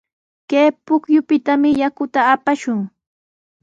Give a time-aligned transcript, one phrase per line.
[0.49, 2.79] Kay pukyupitami yakuta apashun.